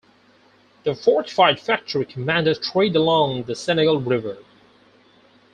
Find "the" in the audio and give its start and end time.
0.83-0.95, 3.43-3.53